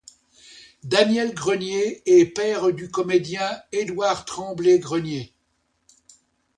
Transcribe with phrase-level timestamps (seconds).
[0.81, 5.31] Daniel Grenier est père du comédien Édouard Tremblay-Grenier.